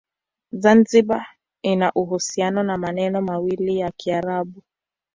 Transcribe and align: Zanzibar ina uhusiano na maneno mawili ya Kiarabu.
Zanzibar 0.51 1.27
ina 1.61 1.91
uhusiano 1.93 2.63
na 2.63 2.77
maneno 2.77 3.21
mawili 3.21 3.79
ya 3.79 3.91
Kiarabu. 3.91 4.61